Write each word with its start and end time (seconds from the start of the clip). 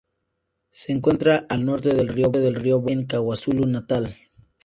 Se 0.71 0.91
encuentra 0.93 1.45
al 1.47 1.63
norte 1.63 1.93
del 1.93 2.07
río 2.07 2.31
Vaal 2.31 2.83
y 2.87 2.91
en 2.93 3.05
KwaZulu-Natal. 3.05 4.17